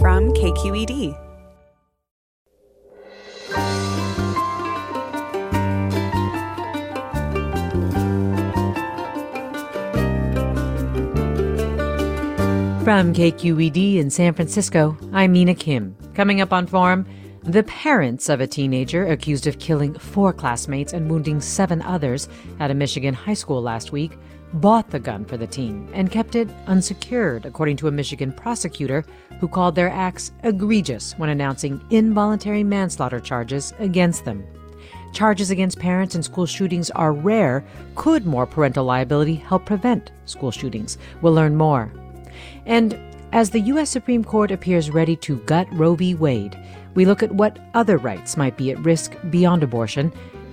[0.00, 1.12] From KQED.
[12.84, 15.96] From KQED in San Francisco, I'm Mina Kim.
[16.14, 17.04] Coming up on Forum,
[17.42, 22.28] the parents of a teenager accused of killing four classmates and wounding seven others
[22.60, 24.12] at a Michigan high school last week
[24.54, 29.04] bought the gun for the teen and kept it unsecured, according to a Michigan prosecutor
[29.40, 34.44] who called their acts egregious when announcing involuntary manslaughter charges against them.
[35.12, 37.64] Charges against parents in school shootings are rare.
[37.94, 40.98] Could more parental liability help prevent school shootings?
[41.22, 41.90] We'll learn more.
[42.66, 42.98] And
[43.32, 43.90] as the U.S.
[43.90, 46.14] Supreme Court appears ready to gut Roe v.
[46.14, 46.58] Wade,
[46.94, 50.12] we look at what other rights might be at risk beyond abortion.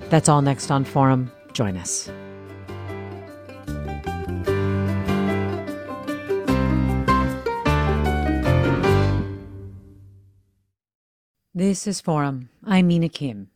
[0.09, 1.31] That's all next on Forum.
[1.53, 2.09] Join us.
[11.57, 12.49] This is Forum.
[12.65, 13.49] I'm Mina Kim.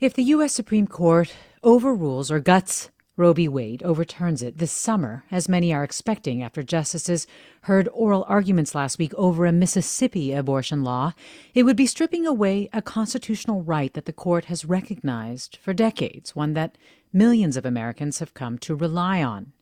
[0.00, 0.54] If the U.S.
[0.54, 3.46] Supreme Court overrules or guts Roe v.
[3.46, 7.26] Wade overturns it this summer, as many are expecting after justices
[7.64, 11.12] heard oral arguments last week over a Mississippi abortion law.
[11.52, 16.34] It would be stripping away a constitutional right that the court has recognized for decades,
[16.34, 16.78] one that
[17.12, 19.52] millions of Americans have come to rely on.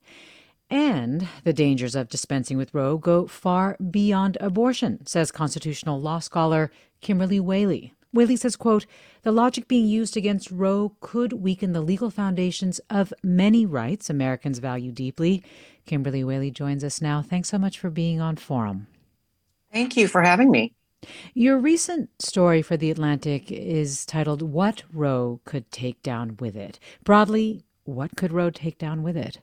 [0.71, 6.71] And the dangers of dispensing with Roe go far beyond abortion, says constitutional law scholar
[7.05, 7.93] Kimberly Wehle.
[8.15, 8.87] Wehle says, quote,
[9.23, 14.59] the logic being used against Roe could weaken the legal foundations of many rights Americans
[14.59, 15.43] value deeply.
[15.85, 17.21] Kimberly Wehle joins us now.
[17.21, 18.87] Thanks so much for being on Forum.
[19.71, 20.73] Thank you for having me.
[21.35, 26.79] Your recent story for The Atlantic is titled What Roe Could Take Down With It.
[27.05, 29.41] Broadly, what could Roe take down with it?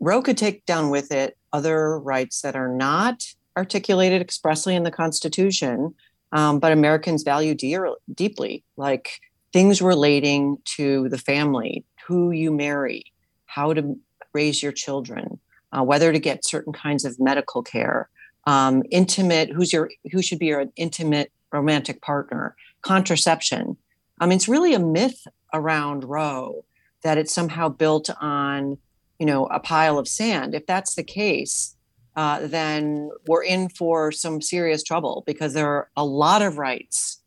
[0.00, 4.90] Roe could take down with it other rights that are not articulated expressly in the
[4.90, 5.94] Constitution,
[6.32, 9.20] um, but Americans value dear, deeply, like
[9.52, 13.12] things relating to the family, who you marry,
[13.46, 13.96] how to
[14.32, 15.38] raise your children,
[15.72, 18.08] uh, whether to get certain kinds of medical care,
[18.46, 23.76] um, intimate, who's your, who should be your intimate romantic partner, contraception.
[24.20, 26.64] I mean, it's really a myth around Roe
[27.04, 28.78] that it's somehow built on,
[29.18, 30.54] you know, a pile of sand.
[30.54, 31.73] If that's the case,
[32.16, 37.20] uh, then we're in for some serious trouble because there are a lot of rights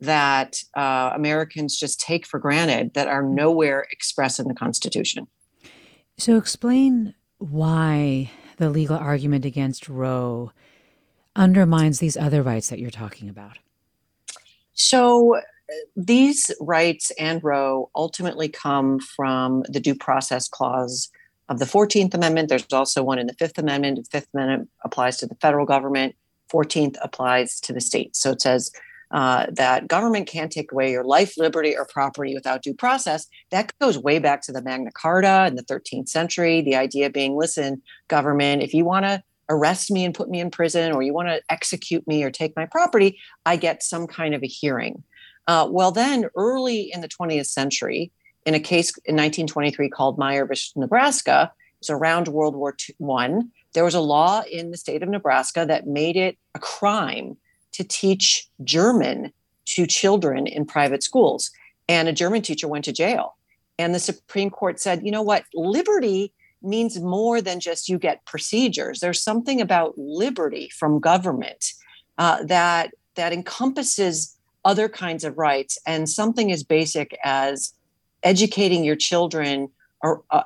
[0.00, 5.28] that uh, Americans just take for granted that are nowhere expressed in the Constitution.
[6.18, 10.52] So, explain why the legal argument against Roe
[11.36, 13.58] undermines these other rights that you're talking about.
[14.72, 15.40] So, uh,
[15.94, 21.10] these rights and Roe ultimately come from the Due Process Clause
[21.52, 22.48] of the 14th Amendment.
[22.48, 23.98] There's also one in the Fifth Amendment.
[23.98, 26.16] The Fifth Amendment applies to the federal government,
[26.50, 28.20] 14th applies to the states.
[28.20, 28.72] So it says
[29.10, 33.26] uh, that government can't take away your life, liberty, or property without due process.
[33.50, 36.62] That goes way back to the Magna Carta in the 13th century.
[36.62, 40.50] The idea being listen, government, if you want to arrest me and put me in
[40.50, 44.34] prison, or you want to execute me or take my property, I get some kind
[44.34, 45.04] of a hearing.
[45.46, 48.10] Uh, well, then early in the 20th century,
[48.44, 51.52] in a case in 1923 called Meyer versus Nebraska.
[51.80, 52.76] It's around World War
[53.10, 53.40] I.
[53.72, 57.36] There was a law in the state of Nebraska that made it a crime
[57.72, 59.32] to teach German
[59.64, 61.50] to children in private schools.
[61.88, 63.36] And a German teacher went to jail.
[63.78, 65.44] And the Supreme Court said, you know what?
[65.54, 69.00] Liberty means more than just you get procedures.
[69.00, 71.72] There's something about liberty from government
[72.18, 77.74] uh, that that encompasses other kinds of rights and something as basic as
[78.22, 79.68] educating your children
[80.02, 80.42] or uh,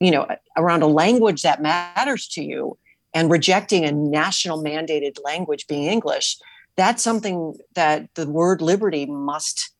[0.00, 0.26] you know
[0.56, 2.76] around a language that matters to you
[3.14, 6.36] and rejecting a national mandated language being english
[6.76, 9.70] that's something that the word liberty must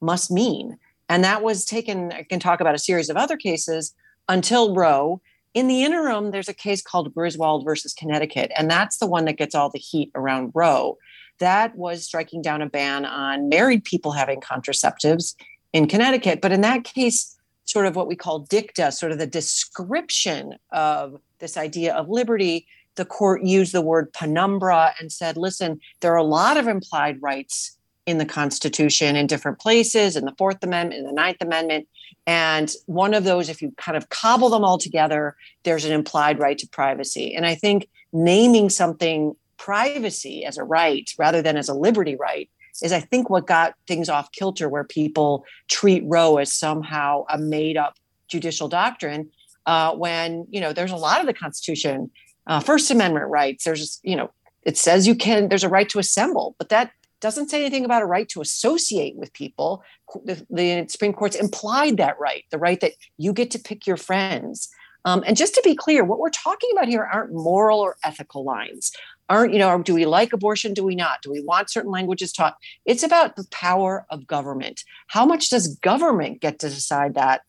[0.00, 0.78] must mean
[1.08, 3.94] and that was taken i can talk about a series of other cases
[4.28, 5.20] until roe
[5.56, 9.38] In the interim, there's a case called Griswold versus Connecticut, and that's the one that
[9.38, 10.98] gets all the heat around Roe.
[11.38, 15.34] That was striking down a ban on married people having contraceptives
[15.76, 16.40] in Connecticut.
[16.40, 17.36] But in that case,
[17.66, 22.66] sort of what we call dicta, sort of the description of this idea of liberty,
[22.94, 27.20] the court used the word penumbra and said, listen, there are a lot of implied
[27.20, 27.76] rights
[28.06, 31.86] in the Constitution in different places, in the Fourth Amendment, in the Ninth Amendment.
[32.26, 36.38] And one of those, if you kind of cobble them all together, there's an implied
[36.38, 37.34] right to privacy.
[37.34, 42.48] And I think naming something privacy as a right rather than as a liberty right
[42.82, 47.38] is, I think, what got things off kilter, where people treat Roe as somehow a
[47.38, 47.94] made up
[48.28, 49.30] judicial doctrine.
[49.66, 52.10] Uh, when you know there's a lot of the Constitution,
[52.46, 53.64] uh, First Amendment rights.
[53.64, 54.30] There's you know
[54.62, 55.48] it says you can.
[55.48, 56.90] There's a right to assemble, but that
[57.20, 59.82] doesn't say anything about a right to associate with people.
[60.24, 63.96] The, the, Supreme Court's implied that right, the right that you get to pick your
[63.96, 64.68] friends.
[65.06, 68.44] Um, and just to be clear, what we're talking about here aren't moral or ethical
[68.44, 68.92] lines.
[69.28, 70.74] Aren't, you know, do we like abortion?
[70.74, 71.22] Do we not?
[71.22, 72.56] Do we want certain languages taught?
[72.84, 74.82] It's about the power of government.
[75.06, 77.42] How much does government get to decide that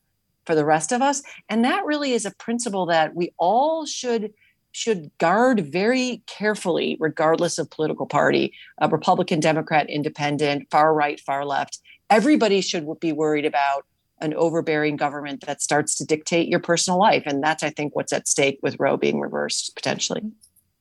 [0.46, 1.24] for the rest of us?
[1.50, 4.34] And that really is a principle that we all should
[4.74, 11.46] should guard very carefully, regardless of political party, uh, Republican, Democrat, Independent, far right, far
[11.46, 11.80] left.
[12.12, 13.86] Everybody should be worried about
[14.20, 18.14] an overbearing government that starts to dictate your personal life, and that's, I think, what's
[18.14, 20.24] at stake with Roe being reversed potentially.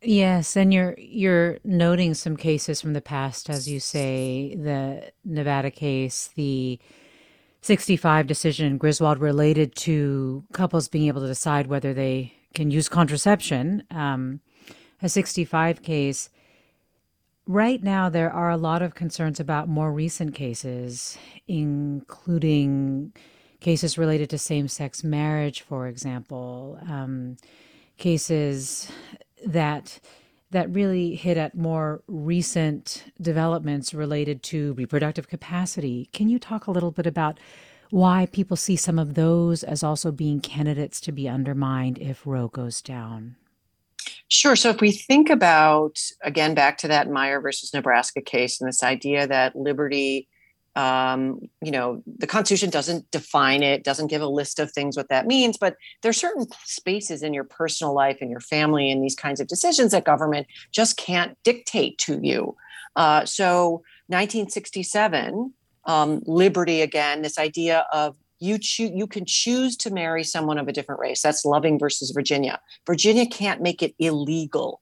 [0.02, 5.70] Yes, and you're you're noting some cases from the past, as you say, the Nevada
[5.70, 6.78] case, the
[7.62, 12.88] 65 decision in Griswold related to couples being able to decide whether they can use
[12.88, 14.40] contraception, um,
[15.02, 16.30] a 65 case.
[17.46, 21.16] Right now, there are a lot of concerns about more recent cases,
[21.46, 23.12] including
[23.60, 27.36] cases related to same sex marriage, for example, um,
[27.98, 28.90] cases
[29.44, 30.00] that
[30.50, 36.08] that really hit at more recent developments related to reproductive capacity.
[36.12, 37.38] Can you talk a little bit about
[37.90, 42.48] why people see some of those as also being candidates to be undermined if Roe
[42.48, 43.36] goes down.
[44.28, 44.56] Sure.
[44.56, 48.82] So if we think about, again, back to that Meyer versus Nebraska case and this
[48.82, 50.28] idea that liberty,
[50.74, 55.08] um, you know, the Constitution doesn't define it, doesn't give a list of things what
[55.10, 59.02] that means, but there are certain spaces in your personal life and your family and
[59.02, 62.56] these kinds of decisions that government just can't dictate to you.
[62.96, 65.52] Uh, so 1967,
[65.84, 70.68] um, liberty again, this idea of you choose you can choose to marry someone of
[70.68, 71.22] a different race.
[71.22, 72.60] That's Loving versus Virginia.
[72.86, 74.80] Virginia can't make it illegal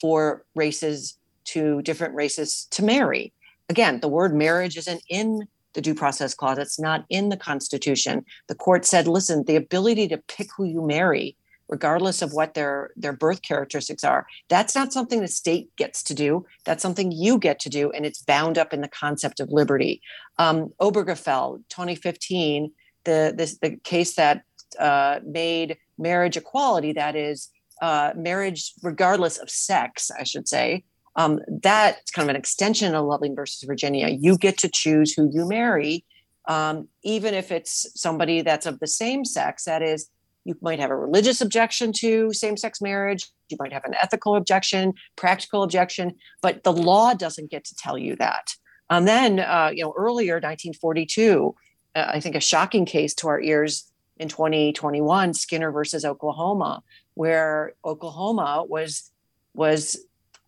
[0.00, 3.32] for races to different races to marry.
[3.68, 6.58] Again, the word marriage isn't in the due process clause.
[6.58, 8.24] It's not in the Constitution.
[8.48, 11.36] The court said, listen, the ability to pick who you marry
[11.68, 16.12] regardless of what their their birth characteristics are that's not something the state gets to
[16.12, 19.48] do that's something you get to do and it's bound up in the concept of
[19.50, 20.02] liberty
[20.38, 22.70] um, obergefell 2015
[23.04, 24.42] the this the case that
[24.78, 27.50] uh, made marriage equality that is
[27.80, 30.84] uh, marriage regardless of sex i should say
[31.16, 35.30] um, that's kind of an extension of loving versus virginia you get to choose who
[35.32, 36.04] you marry
[36.48, 40.08] um, even if it's somebody that's of the same sex that is
[40.44, 43.28] you might have a religious objection to same sex marriage.
[43.48, 47.96] You might have an ethical objection, practical objection, but the law doesn't get to tell
[47.96, 48.54] you that.
[48.90, 51.54] And then, uh, you know, earlier, 1942,
[51.94, 56.82] uh, I think a shocking case to our ears in 2021, Skinner versus Oklahoma,
[57.14, 59.10] where Oklahoma was
[59.54, 59.98] was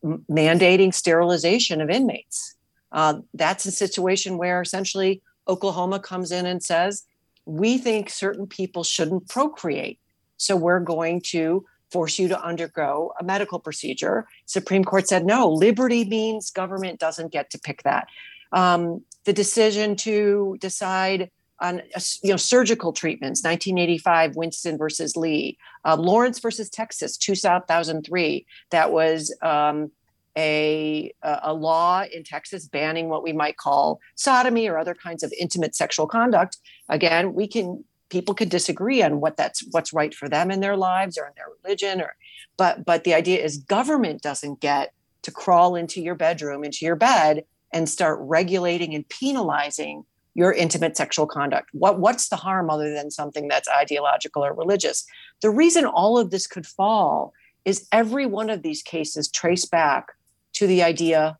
[0.05, 2.55] mandating sterilization of inmates.
[2.93, 7.05] Uh, that's a situation where essentially Oklahoma comes in and says,
[7.47, 9.99] we think certain people shouldn't procreate.
[10.37, 14.27] So we're going to force you to undergo a medical procedure.
[14.47, 18.09] Supreme Court said no, liberty means government doesn't get to pick that.
[18.53, 21.83] Um, the decision to decide on
[22.23, 29.35] you know surgical treatments 1985 winston versus lee uh, lawrence versus texas 2003 that was
[29.43, 29.91] um,
[30.37, 35.33] a, a law in Texas banning what we might call sodomy or other kinds of
[35.39, 36.59] intimate sexual conduct.
[36.89, 40.77] Again, we can people could disagree on what that's what's right for them in their
[40.77, 42.15] lives or in their religion or
[42.57, 46.97] but but the idea is government doesn't get to crawl into your bedroom into your
[46.97, 52.93] bed and start regulating and penalizing your intimate sexual conduct what what's the harm other
[52.95, 55.05] than something that's ideological or religious
[55.43, 60.13] the reason all of this could fall is every one of these cases trace back
[60.55, 61.39] to the idea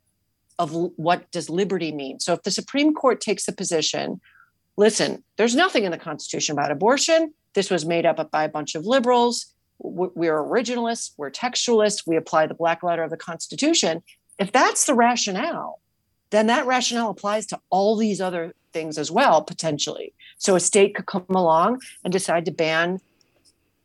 [0.59, 2.21] of what does liberty mean.
[2.21, 4.21] So if the Supreme Court takes the position,
[4.77, 7.35] listen, there's nothing in the Constitution about abortion.
[7.55, 9.47] This was made up by a bunch of liberals.
[9.79, 14.03] we're originalists, we're textualists, we apply the black letter of the Constitution.
[14.39, 15.81] If that's the rationale,
[16.35, 20.13] then that rationale applies to all these other things as well, potentially.
[20.39, 23.01] So a state could come along and decide to ban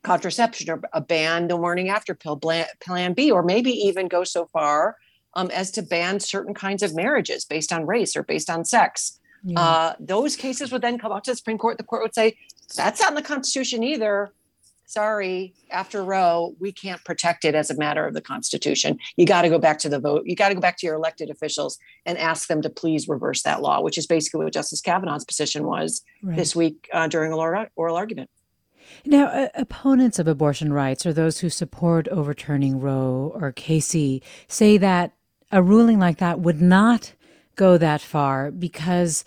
[0.03, 4.47] contraception or a ban the morning after pill plan B, or maybe even go so
[4.47, 4.97] far
[5.33, 9.19] um, as to ban certain kinds of marriages based on race or based on sex.
[9.43, 9.59] Yeah.
[9.59, 11.77] Uh, those cases would then come up to the Supreme Court.
[11.77, 12.37] The court would say,
[12.75, 14.31] that's not in the Constitution either.
[14.89, 18.97] Sorry, after Roe, we can't protect it as a matter of the Constitution.
[19.17, 20.23] You got to go back to the vote.
[20.25, 21.77] You got to go back to your elected officials
[22.07, 25.67] and ask them to please reverse that law, which is basically what Justice Kavanaugh's position
[25.67, 26.35] was right.
[26.35, 28.31] this week uh, during a oral argument.
[29.05, 34.79] Now, uh, opponents of abortion rights or those who support overturning Roe or Casey say
[34.79, 35.13] that
[35.51, 37.13] a ruling like that would not
[37.55, 39.23] go that far because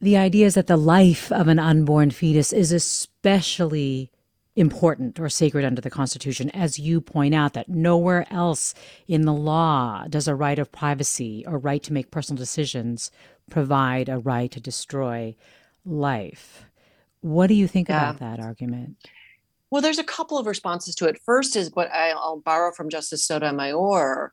[0.00, 4.10] the idea is that the life of an unborn fetus is especially
[4.54, 8.74] important or sacred under the Constitution, as you point out, that nowhere else
[9.08, 13.10] in the law does a right of privacy or right to make personal decisions
[13.50, 15.34] provide a right to destroy
[15.84, 16.64] life.
[17.20, 18.10] What do you think yeah.
[18.10, 18.96] about that argument?
[19.70, 21.18] Well, there's a couple of responses to it.
[21.24, 24.32] First is what I'll borrow from Justice Sotomayor,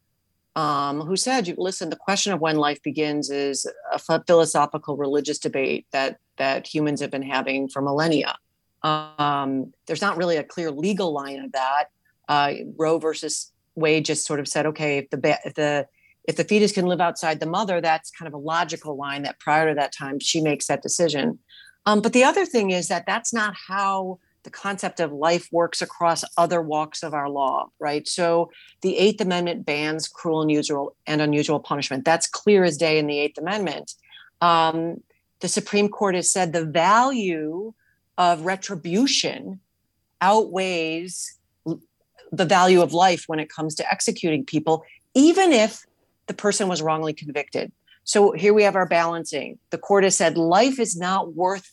[0.55, 5.88] um, who said, "Listen, the question of when life begins is a philosophical religious debate
[5.91, 8.35] that that humans have been having for millennia.
[8.83, 11.86] Um, there's not really a clear legal line of that.
[12.27, 15.88] Uh, Roe versus Wade just sort of said, okay, if the if the
[16.25, 19.39] if the fetus can live outside the mother, that's kind of a logical line that
[19.39, 21.39] prior to that time she makes that decision.
[21.86, 25.81] Um, but the other thing is that that's not how the concept of life works
[25.81, 28.07] across other walks of our law, right?
[28.07, 32.05] So the Eighth Amendment bans cruel and unusual and unusual punishment.
[32.05, 33.93] That's clear as day in the Eighth Amendment.
[34.39, 35.03] Um,
[35.41, 37.74] the Supreme Court has said the value
[38.19, 39.59] of retribution
[40.21, 41.38] outweighs
[42.31, 44.83] the value of life when it comes to executing people,
[45.15, 45.85] even if
[46.27, 47.71] the person was wrongly convicted.
[48.03, 49.57] So here we have our balancing.
[49.71, 51.71] The court has said life is not worth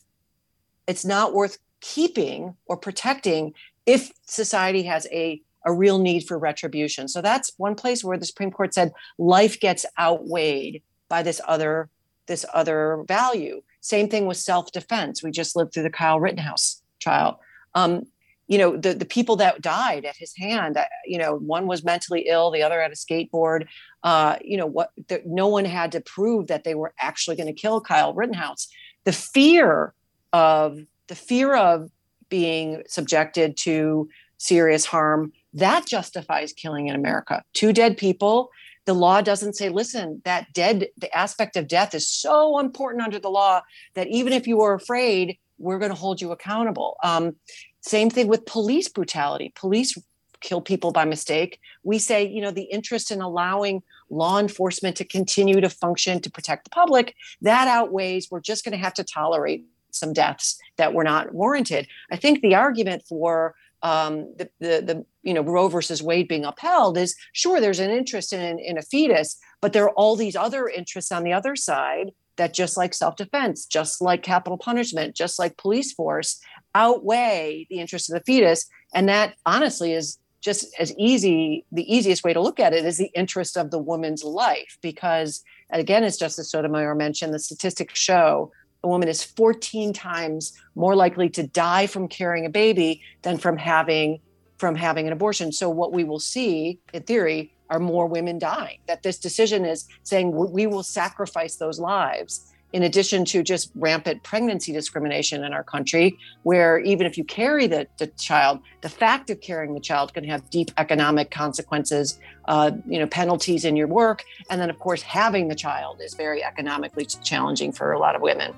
[0.87, 3.53] it's not worth keeping or protecting
[3.87, 7.09] if society has a a real need for retribution.
[7.09, 11.89] So that's one place where the Supreme Court said life gets outweighed by this other
[12.27, 13.63] this other value.
[13.87, 15.23] Same thing with self-defense.
[15.23, 17.41] We just lived through the Kyle Rittenhouse trial.
[17.75, 18.03] Um,
[18.49, 20.77] you know, the the people that died at his hand.
[20.77, 23.67] Uh, you know, one was mentally ill, the other had a skateboard.
[24.03, 24.91] Uh, you know, what?
[25.09, 28.67] The, no one had to prove that they were actually going to kill Kyle Rittenhouse.
[29.05, 29.95] The fear
[30.33, 31.91] of the fear of
[32.29, 37.43] being subjected to serious harm that justifies killing in America.
[37.53, 38.51] Two dead people
[38.87, 43.19] the law doesn't say listen that dead the aspect of death is so important under
[43.19, 43.61] the law
[43.95, 46.97] that even if you are afraid we're going to hold you accountable.
[47.03, 47.37] Um,
[47.81, 49.53] same thing with police brutality.
[49.55, 49.97] Police
[50.41, 51.61] kill people by mistake.
[51.83, 56.31] We say you know the interest in allowing law enforcement to continue to function to
[56.31, 60.95] protect the public that outweighs we're just going to have to tolerate some deaths that
[60.95, 61.89] were not warranted.
[62.11, 66.45] I think the argument for um, the, the, the you know Roe versus Wade being
[66.45, 70.37] upheld is sure there's an interest in in a fetus, but there are all these
[70.37, 75.39] other interests on the other side that just like self-defense, just like capital punishment, just
[75.39, 76.39] like police force,
[76.75, 81.65] outweigh the interest of the fetus, and that honestly is just as easy.
[81.73, 85.43] The easiest way to look at it is the interest of the woman's life, because
[85.71, 88.53] again, as Justice Sotomayor mentioned, the statistics show
[88.87, 93.57] a woman is 14 times more likely to die from carrying a baby than from
[93.57, 94.21] having
[94.59, 95.53] from having an abortion.
[95.53, 98.79] So what we will see in theory are more women dying.
[98.87, 104.23] That this decision is saying we will sacrifice those lives in addition to just rampant
[104.23, 109.31] pregnancy discrimination in our country, where even if you carry the, the child, the fact
[109.31, 113.87] of carrying the child can have deep economic consequences, uh, you know, penalties in your
[113.87, 114.25] work.
[114.51, 118.23] And then, of course, having the child is very economically challenging for a lot of
[118.23, 118.55] women.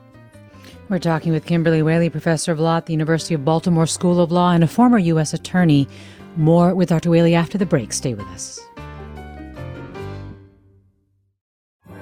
[0.89, 4.33] We're talking with Kimberly Wehle, professor of law at the University of Baltimore School of
[4.33, 5.35] Law and a former U.S.
[5.35, 5.87] attorney.
[6.37, 7.11] More with Dr.
[7.11, 7.93] Wehle after the break.
[7.93, 8.59] Stay with us.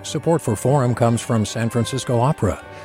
[0.02, 2.64] Support for Forum comes from San Francisco Opera.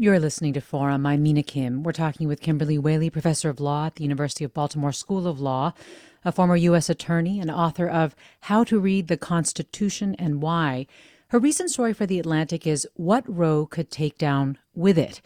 [0.00, 1.04] You're listening to Forum.
[1.04, 1.82] I'm Mina Kim.
[1.82, 5.42] We're talking with Kimberly Wehle, professor of law at the University of Baltimore School of
[5.42, 5.74] Law,
[6.24, 6.88] a former U.S.
[6.88, 10.86] attorney and author of How to Read the Constitution and Why.
[11.28, 15.20] Her recent story for The Atlantic is What Roe Could Take Down with It.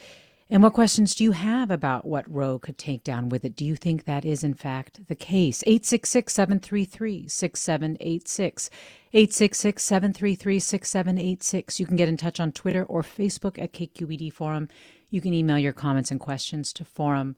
[0.50, 3.56] And what questions do you have about what Roe could take down with it?
[3.56, 5.64] Do you think that is, in fact, the case?
[5.66, 8.70] 866 733 6786.
[9.14, 11.80] 866 733 6786.
[11.80, 14.68] You can get in touch on Twitter or Facebook at KQED Forum.
[15.08, 17.36] You can email your comments and questions to forum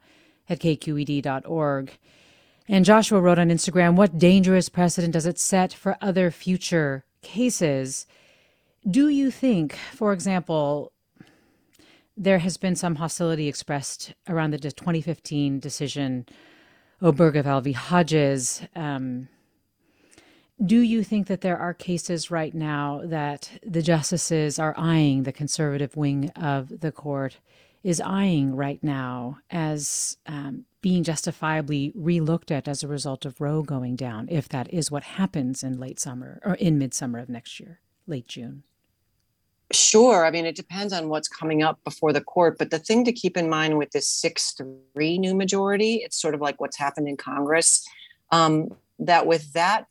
[0.48, 1.98] at kqed.org.
[2.68, 8.06] And Joshua wrote on Instagram, What dangerous precedent does it set for other future cases?
[8.88, 10.92] Do you think, for example,
[12.16, 16.26] there has been some hostility expressed around the 2015 decision,
[17.02, 17.72] Obergefell v.
[17.72, 18.62] Hodges.
[18.74, 19.28] Um,
[20.64, 25.32] do you think that there are cases right now that the justices are eyeing, the
[25.32, 27.38] conservative wing of the court
[27.82, 33.62] is eyeing right now as um, being justifiably relooked at as a result of Roe
[33.62, 37.60] going down, if that is what happens in late summer or in midsummer of next
[37.60, 38.62] year, late June?
[39.72, 40.24] Sure.
[40.24, 42.56] I mean, it depends on what's coming up before the court.
[42.58, 44.54] But the thing to keep in mind with this 6
[44.94, 47.84] 3 new majority, it's sort of like what's happened in Congress,
[48.30, 48.68] um,
[49.00, 49.86] that with that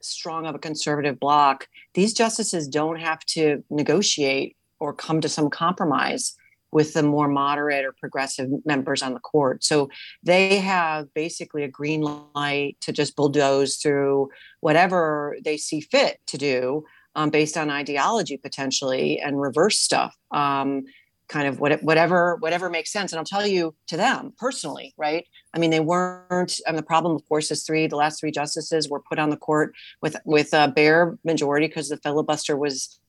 [0.00, 5.50] strong of a conservative bloc, these justices don't have to negotiate or come to some
[5.50, 6.36] compromise
[6.72, 9.64] with the more moderate or progressive members on the court.
[9.64, 9.88] So
[10.22, 12.02] they have basically a green
[12.34, 14.30] light to just bulldoze through
[14.60, 16.84] whatever they see fit to do
[17.16, 20.84] um, based on ideology potentially and reverse stuff um,
[21.28, 23.10] kind of what, whatever whatever makes sense.
[23.10, 25.26] And i'll tell you to them personally right?
[25.52, 28.88] I mean they weren't and the problem of course is three the last three justices
[28.88, 33.00] were put on the court with with a bare majority because the filibuster was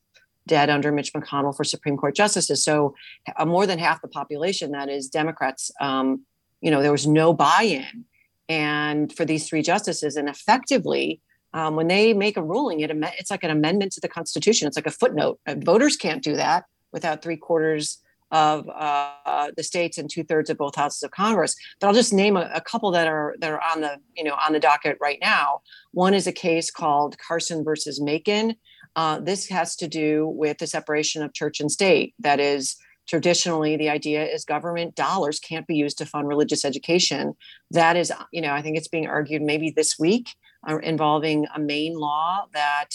[0.47, 2.63] dead under mitch mcconnell for supreme court justices.
[2.63, 2.95] So
[3.35, 6.25] uh, more than half the population that is democrats um,
[6.61, 8.05] you know there was no buy-in.
[8.49, 11.19] And for these three justices and effectively
[11.53, 14.67] um, when they make a ruling, it it's like an amendment to the Constitution.
[14.67, 15.39] It's like a footnote.
[15.47, 17.99] Uh, voters can't do that without three quarters
[18.31, 21.55] of uh, the states and two thirds of both houses of Congress.
[21.79, 24.35] But I'll just name a, a, couple that are that are on the you know
[24.45, 25.61] on the docket right now.
[25.91, 28.55] One is a case called Carson versus Makin.
[28.95, 32.15] Uh, this has to do with the separation of church and state.
[32.19, 32.75] That is
[33.07, 37.33] traditionally the idea is government dollars can't be used to fund religious education.
[37.71, 40.35] That is you know I think it's being argued maybe this week
[40.67, 42.89] uh, involving a Maine law that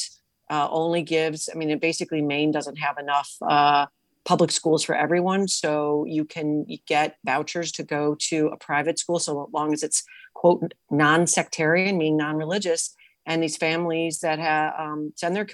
[0.51, 3.87] uh, only gives, I mean, it basically Maine doesn't have enough uh,
[4.25, 5.49] public schools for everyone.
[5.49, 10.05] So you can get vouchers to go to a private school so long as it's,
[10.35, 12.95] quote, non sectarian, meaning non religious.
[13.25, 15.47] And these families that have, um, send their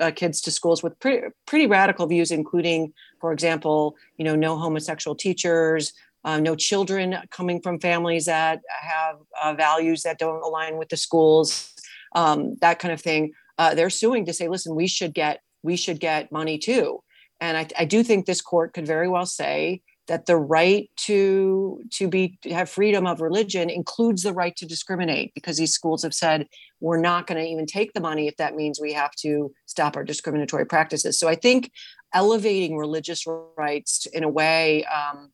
[0.00, 4.56] uh, kids to schools with pretty, pretty radical views, including, for example, you know, no
[4.56, 5.92] homosexual teachers,
[6.24, 10.96] uh, no children coming from families that have uh, values that don't align with the
[10.96, 11.72] schools,
[12.14, 13.32] um, that kind of thing.
[13.58, 17.02] Uh, they're suing to say, listen, we should get we should get money too.
[17.40, 21.82] And I, I, do think this court could very well say that the right to
[21.90, 26.02] to be to have freedom of religion includes the right to discriminate because these schools
[26.02, 26.46] have said
[26.80, 29.96] we're not going to even take the money if that means we have to stop
[29.96, 31.18] our discriminatory practices.
[31.18, 31.70] So I think
[32.12, 33.24] elevating religious
[33.56, 34.84] rights in a way.
[34.84, 35.30] Um,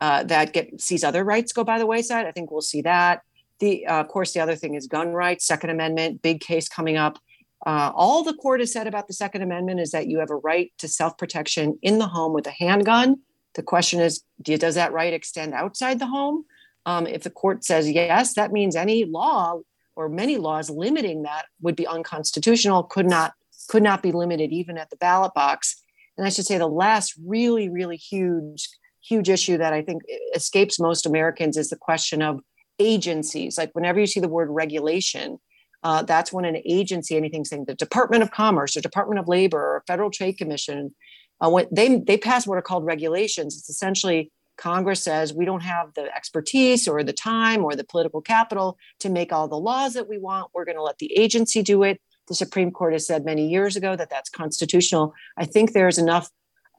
[0.00, 2.26] uh, that get sees other rights go by the wayside.
[2.26, 3.22] I think we'll see that.
[3.58, 6.96] The uh, of course the other thing is gun rights, Second Amendment, big case coming
[6.96, 7.18] up.
[7.66, 10.36] Uh, all the court has said about the Second Amendment is that you have a
[10.36, 13.16] right to self protection in the home with a handgun.
[13.54, 16.44] The question is, do, does that right extend outside the home?
[16.86, 19.60] Um, if the court says yes, that means any law
[19.96, 22.84] or many laws limiting that would be unconstitutional.
[22.84, 23.32] Could not
[23.68, 25.82] could not be limited even at the ballot box.
[26.16, 28.68] And I should say the last really really huge
[29.08, 30.02] huge issue that I think
[30.34, 32.40] escapes most Americans is the question of
[32.78, 33.58] agencies.
[33.58, 35.38] Like whenever you see the word regulation,
[35.82, 39.58] uh, that's when an agency, anything saying the Department of Commerce or Department of Labor
[39.58, 40.94] or Federal Trade Commission,
[41.40, 45.62] uh, when they they pass what are called regulations, it's essentially Congress says we don't
[45.62, 49.94] have the expertise or the time or the political capital to make all the laws
[49.94, 50.50] that we want.
[50.52, 52.00] We're going to let the agency do it.
[52.26, 55.14] The Supreme Court has said many years ago that that's constitutional.
[55.36, 56.28] I think there's enough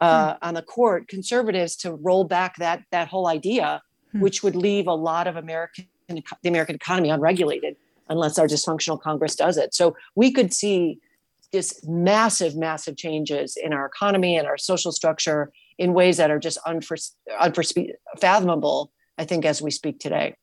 [0.01, 3.81] uh, on the court, conservatives to roll back that that whole idea,
[4.11, 4.21] hmm.
[4.21, 7.75] which would leave a lot of American the American economy unregulated
[8.09, 9.73] unless our dysfunctional Congress does it.
[9.73, 10.99] So we could see
[11.53, 16.39] just massive, massive changes in our economy and our social structure in ways that are
[16.39, 18.91] just unfathomable.
[19.17, 20.35] I think as we speak today.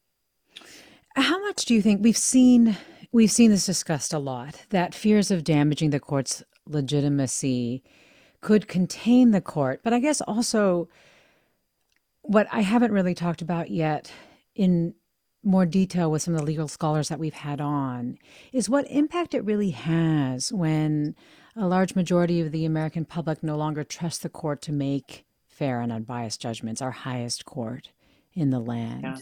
[1.16, 2.76] How much do you think we've seen?
[3.10, 4.66] We've seen this discussed a lot.
[4.70, 7.82] That fears of damaging the court's legitimacy
[8.46, 9.80] could contain the court.
[9.82, 10.88] But I guess also
[12.22, 14.12] what I haven't really talked about yet
[14.54, 14.94] in
[15.42, 18.18] more detail with some of the legal scholars that we've had on
[18.52, 21.16] is what impact it really has when
[21.56, 25.80] a large majority of the American public no longer trust the court to make fair
[25.80, 27.90] and unbiased judgments, our highest court
[28.32, 29.02] in the land.
[29.02, 29.16] Yeah.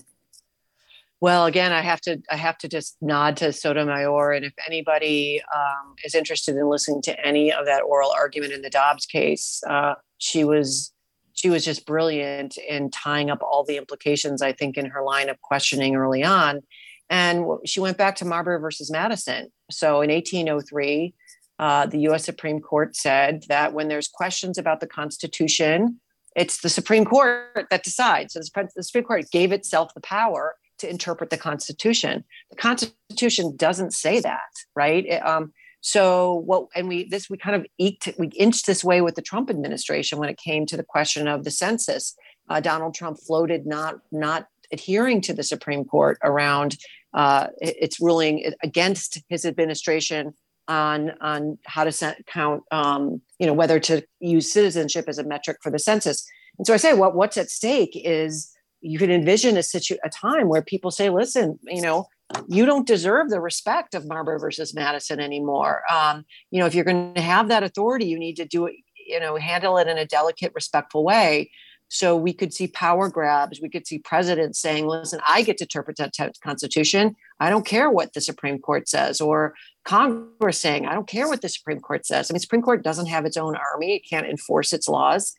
[1.21, 5.43] Well, again, I have to I have to just nod to Sotomayor, and if anybody
[5.55, 9.63] um, is interested in listening to any of that oral argument in the Dobbs case,
[9.69, 10.93] uh, she was
[11.33, 14.43] she was just brilliant in tying up all the implications.
[14.43, 16.61] I think in her line of questioning early on,
[17.09, 19.51] and she went back to Marbury versus Madison.
[19.71, 21.15] So in 1803,
[21.59, 22.25] uh, the U.S.
[22.25, 26.01] Supreme Court said that when there's questions about the Constitution,
[26.35, 28.35] it's the Supreme Court that decides.
[28.35, 28.41] So
[28.75, 32.25] the Supreme Court gave itself the power to interpret the Constitution.
[32.51, 35.05] The Constitution doesn't say that, right?
[35.07, 36.69] It, um, so what?
[36.75, 40.19] And we this we kind of eked we inched this way with the Trump administration
[40.19, 42.17] when it came to the question of the census.
[42.49, 46.77] Uh, Donald Trump floated not not adhering to the Supreme Court around
[47.13, 50.33] uh, its ruling against his administration
[50.69, 55.59] on on how to count um, you know whether to use citizenship as a metric
[55.63, 56.27] for the census.
[56.59, 58.54] And so I say what what's at stake is
[58.85, 62.07] you can envision a situ a time where people say, listen, you know,
[62.49, 65.83] you don't deserve the respect of Marbury versus Madison anymore.
[65.91, 68.75] Um, you know, if you're going to have that authority, you need to do it,
[69.07, 71.51] you know, handle it in a delicate, respectful way.
[71.89, 73.61] So we could see power grabs.
[73.61, 77.15] We could see presidents saying, listen, I get to interpret that Constitution.
[77.41, 79.21] I don't care what the Supreme Court says.
[79.21, 82.31] Or Congress saying, I don't care what the Supreme Court says.
[82.31, 83.97] I mean, Supreme Court doesn't have its own army.
[83.97, 85.35] It can't enforce its laws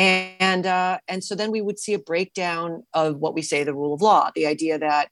[0.00, 3.74] and uh, and so then we would see a breakdown of what we say the
[3.74, 5.08] rule of law the idea that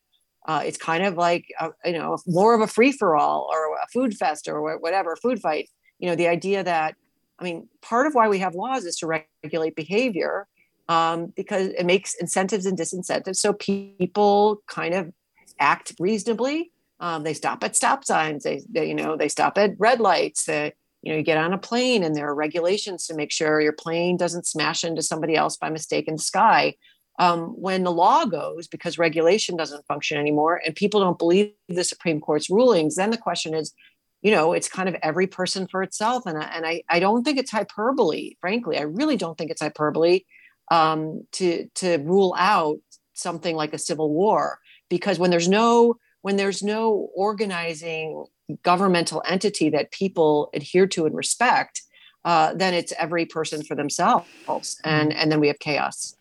[0.46, 3.74] uh, it's kind of like a, you know more of a free for all or
[3.74, 5.68] a food fest or whatever food fight.
[5.98, 6.94] You know the idea that
[7.40, 10.46] i mean part of why we have laws is to regulate behavior
[10.88, 13.36] um, because it makes incentives and disincentives.
[13.36, 15.12] So people kind of
[15.60, 16.72] act reasonably.
[17.00, 18.44] Um, they stop at stop signs.
[18.44, 20.44] They, they, you know they stop at red lights.
[20.44, 23.60] They, you know you get on a plane and there are regulations to make sure
[23.60, 26.74] your plane doesn't smash into somebody else by mistake in the sky
[27.18, 31.84] um, when the law goes because regulation doesn't function anymore and people don't believe the
[31.84, 33.74] supreme court's rulings then the question is
[34.22, 36.26] you know it's kind of every person for itself.
[36.26, 38.78] And I, and I, I don't think it's hyperbole frankly.
[38.78, 40.22] I really don't think it's hyperbole
[40.70, 42.78] um, to to rule out
[43.14, 44.58] something like a civil war
[44.88, 48.24] because when there's no when there's no organizing
[48.62, 51.82] governmental entity that people adhere to and respect,
[52.24, 56.16] uh, then it's every person for themselves, and and then we have chaos.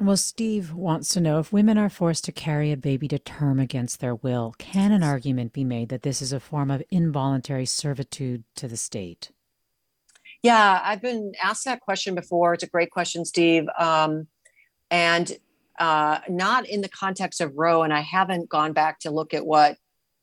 [0.00, 3.60] Well, Steve wants to know if women are forced to carry a baby to term
[3.60, 7.66] against their will, can an argument be made that this is a form of involuntary
[7.66, 9.30] servitude to the state?
[10.42, 12.54] Yeah, I've been asked that question before.
[12.54, 13.66] It's a great question, Steve.
[13.78, 14.26] Um,
[14.90, 15.30] and
[15.78, 19.46] uh, not in the context of Roe, and I haven't gone back to look at
[19.46, 19.76] what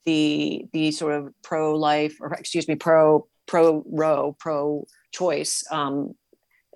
[0.10, 6.16] the the sort of pro life or excuse me pro pro Roe pro choice um,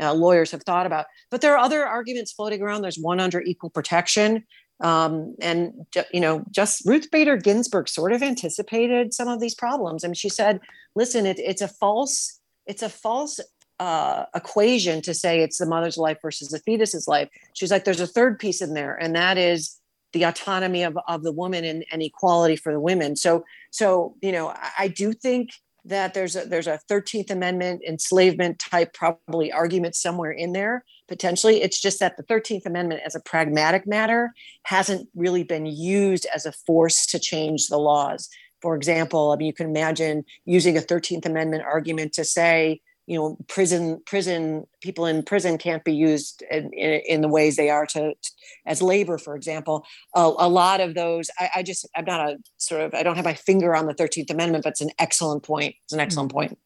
[0.02, 1.06] uh, lawyers have thought about.
[1.32, 2.82] But there are other arguments floating around.
[2.82, 4.46] There's one under equal protection.
[4.82, 10.04] Um, and you know, just Ruth Bader Ginsburg sort of anticipated some of these problems.
[10.04, 10.60] Mean, she said,
[10.96, 13.40] "Listen, it, it's a false, it's a false
[13.80, 18.08] uh, equation to say it's the mother's life versus the fetus's life." She's like, "There's
[18.08, 19.80] a third piece in there, and that is
[20.14, 23.16] the autonomy of, of the woman and, and equality for the women.
[23.16, 25.50] So, so you know, I, I do think
[25.86, 31.62] that there's a there's a 13th amendment enslavement type probably argument somewhere in there potentially
[31.62, 34.32] it's just that the 13th amendment as a pragmatic matter
[34.64, 38.30] hasn't really been used as a force to change the laws
[38.62, 43.18] for example i mean you can imagine using a 13th amendment argument to say you
[43.18, 47.70] know prison prison people in prison can't be used in, in, in the ways they
[47.70, 48.32] are to, to
[48.66, 49.86] as labor for example.
[50.16, 53.16] A, a lot of those I, I, just i'm not a sort of i don't
[53.16, 55.76] have my finger on the 13th amendment but it's an excellent point.
[55.84, 56.38] It's an excellent mm-hmm.
[56.38, 56.60] point.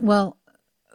[0.00, 0.38] Well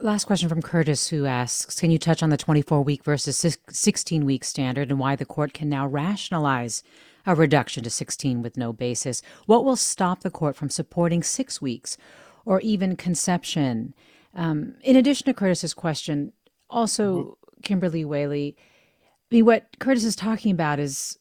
[0.01, 4.25] last question from curtis who asks can you touch on the 24 week versus 16
[4.25, 6.83] week standard and why the court can now rationalize
[7.25, 9.21] a reduction to 16 with no basis?
[9.45, 11.97] What will stop the court from supporting six weeks
[12.45, 13.93] or even conception
[14.35, 16.33] um, in addition to Curtis's question,
[16.69, 17.61] also mm-hmm.
[17.63, 21.19] Kimberly Wehle, I mean, what Curtis is talking about is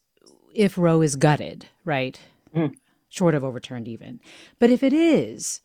[0.53, 2.19] if Roe is gutted, right?
[2.55, 2.75] Mm.
[3.09, 4.19] Short of overturned, even.
[4.57, 5.61] But if it is,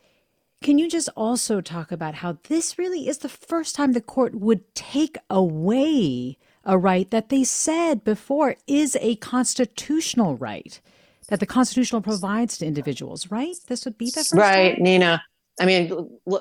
[0.62, 4.34] can you just also talk about how this really is the first time the court
[4.34, 10.80] would take away a right that they said before is a constitutional right
[11.28, 13.56] that the constitutional provides to individuals, right?
[13.66, 14.82] This would be the first right, time?
[14.82, 15.22] Mina.
[15.60, 15.88] I mean,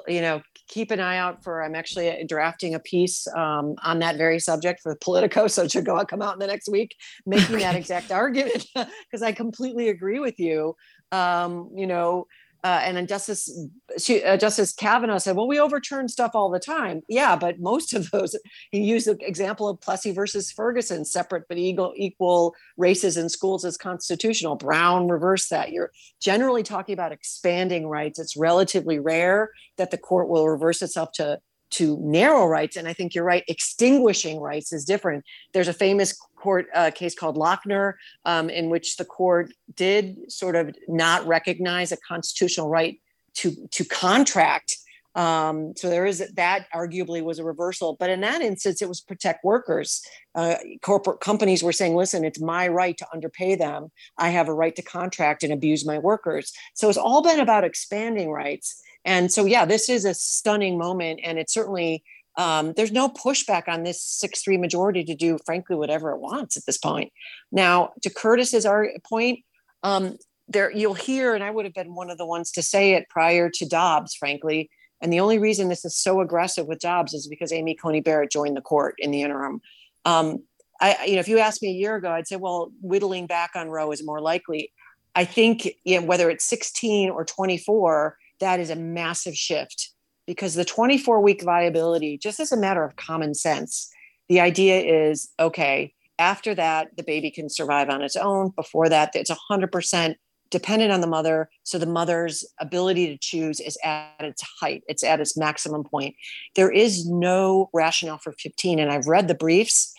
[0.08, 1.64] you know, keep an eye out for.
[1.64, 5.86] I'm actually drafting a piece um, on that very subject for Politico, so it should
[5.86, 6.96] go come out in the next week,
[7.26, 10.76] making that exact argument because I completely agree with you.
[11.12, 12.26] Um, you know,
[12.64, 13.52] uh, and then Justice
[13.98, 17.94] she, uh, Justice Kavanaugh said, "Well, we overturn stuff all the time." Yeah, but most
[17.94, 18.36] of those,
[18.72, 23.66] he used the example of Plessy versus Ferguson, separate but equal, equal races in schools
[23.66, 24.56] as constitutional.
[24.56, 25.72] Brown reversed that.
[25.72, 28.18] You're generally talking about expanding rights.
[28.18, 31.40] It's relatively rare that the court will reverse itself to
[31.74, 32.76] to narrow rights.
[32.76, 35.24] And I think you're right, extinguishing rights is different.
[35.54, 37.94] There's a famous court uh, case called Lochner,
[38.26, 43.00] um, in which the court did sort of not recognize a constitutional right
[43.36, 44.78] to, to contract.
[45.16, 49.00] Um, so there is that arguably was a reversal, but in that instance, it was
[49.00, 50.02] protect workers.
[50.34, 53.92] Uh, corporate companies were saying, "Listen, it's my right to underpay them.
[54.18, 57.64] I have a right to contract and abuse my workers." So it's all been about
[57.64, 58.82] expanding rights.
[59.06, 61.20] And so, yeah, this is a stunning moment.
[61.24, 62.04] And it's certainly,
[62.38, 66.58] um, there's no pushback on this 6 3 majority to do, frankly, whatever it wants
[66.58, 67.12] at this point.
[67.52, 68.66] Now, to Curtis's
[69.04, 69.40] point,
[69.84, 72.94] um, there you'll hear, and I would have been one of the ones to say
[72.94, 74.70] it prior to Dobbs, frankly.
[75.02, 78.32] And the only reason this is so aggressive with Dobbs is because Amy Coney Barrett
[78.32, 79.62] joined the court in the interim.
[80.06, 80.44] Um,
[80.80, 83.52] I, you know, if you asked me a year ago, I'd say, well, whittling back
[83.56, 84.72] on Roe is more likely.
[85.16, 89.92] I think you know, whether it's 16 or 24, that is a massive shift
[90.26, 93.90] because the 24 week viability, just as a matter of common sense,
[94.30, 98.52] the idea is okay, after that, the baby can survive on its own.
[98.56, 100.16] Before that, it's 100%
[100.50, 101.50] dependent on the mother.
[101.64, 106.16] So the mother's ability to choose is at its height, it's at its maximum point.
[106.56, 108.80] There is no rationale for 15.
[108.80, 109.94] And I've read the briefs.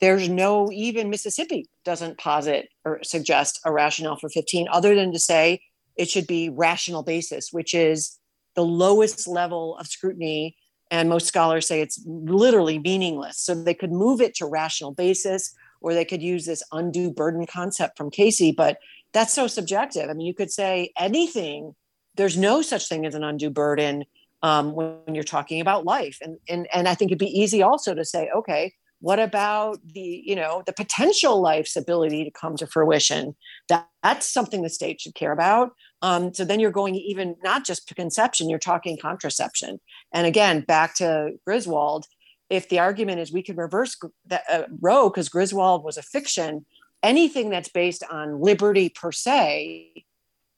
[0.00, 5.18] There's no, even Mississippi doesn't posit or suggest a rationale for 15 other than to
[5.18, 5.60] say
[5.96, 8.18] it should be rational basis, which is
[8.54, 10.56] the lowest level of scrutiny.
[10.90, 13.38] And most scholars say it's literally meaningless.
[13.38, 17.46] So they could move it to rational basis, or they could use this undue burden
[17.46, 18.78] concept from Casey, but
[19.12, 20.08] that's so subjective.
[20.08, 21.74] I mean, you could say anything.
[22.16, 24.04] There's no such thing as an undue burden
[24.42, 27.94] um, when you're talking about life, and and and I think it'd be easy also
[27.94, 32.66] to say, okay, what about the you know the potential life's ability to come to
[32.66, 33.36] fruition
[33.68, 35.72] that, that's something the state should care about
[36.06, 39.80] um, so then you're going even not just conception you're talking contraception.
[40.12, 42.06] And again back to griswold
[42.48, 46.64] if the argument is we can reverse that uh, roe because griswold was a fiction
[47.02, 50.04] anything that's based on liberty per se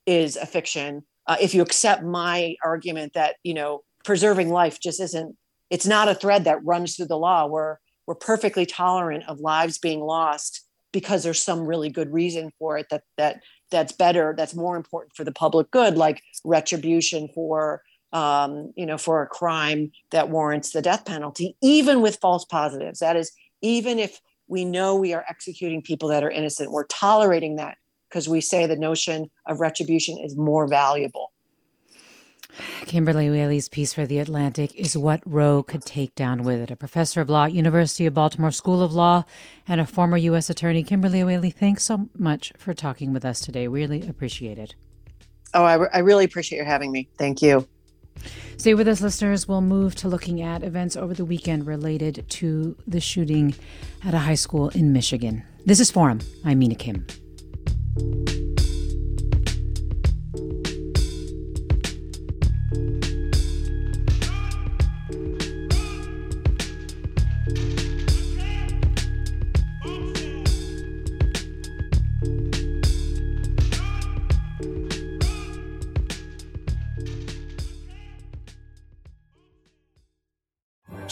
[0.07, 1.05] is a fiction.
[1.27, 5.37] Uh, if you accept my argument that you know preserving life just isn't
[5.71, 7.47] it's not a thread that runs through the law.
[7.47, 12.79] Where we're perfectly tolerant of lives being lost because there's some really good reason for
[12.79, 17.83] it that that that's better that's more important for the public good like retribution for
[18.13, 23.01] um, you know for a crime that warrants the death penalty even with false positives.
[23.01, 27.57] That is even if we know we are executing people that are innocent we're tolerating
[27.57, 27.77] that
[28.09, 31.33] because we say the notion of retribution is more valuable
[32.87, 36.71] Kimberly Wehle's piece for The Atlantic is What Roe Could Take Down With It.
[36.71, 39.25] A professor of law at University of Baltimore School of Law
[39.67, 40.51] and a former U.S.
[40.51, 40.83] Attorney.
[40.83, 43.69] Kimberly Wehle, thanks so much for talking with us today.
[43.69, 44.75] Really appreciate it.
[45.55, 47.09] Oh, I, I really appreciate you having me.
[47.19, 47.67] Thank you.
[48.57, 49.47] Stay with us, listeners.
[49.47, 53.55] We'll move to looking at events over the weekend related to the shooting
[54.05, 55.45] at a high school in Michigan.
[55.65, 56.21] This is Forum.
[56.45, 57.07] I'm Mina Kim.